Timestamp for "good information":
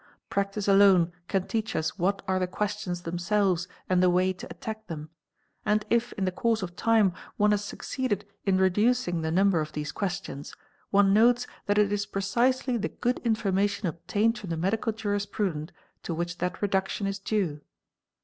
12.89-13.85